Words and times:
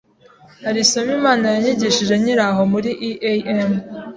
Hari 0.65 0.79
isomo 0.85 1.11
Imana 1.19 1.45
yanyigishije 1.53 2.13
nkiri 2.21 2.43
aho 2.49 2.61
muri 2.71 2.89
EAM 3.31 3.71